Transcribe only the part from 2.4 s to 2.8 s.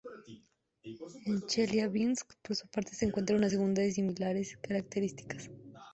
por su